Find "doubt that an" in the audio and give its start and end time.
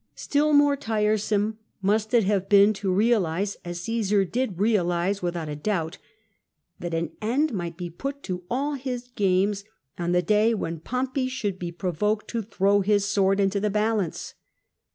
5.55-7.11